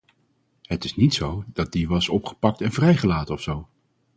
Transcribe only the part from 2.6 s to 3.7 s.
en vrijgelaten of zo.